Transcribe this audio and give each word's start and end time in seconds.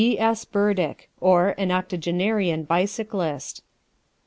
D. 0.03 0.17
S. 0.19 0.45
BURDICK; 0.45 1.09
OR, 1.19 1.53
AN 1.59 1.69
OCTOGENARIAN 1.69 2.63
BICYCLIST. 2.65 3.61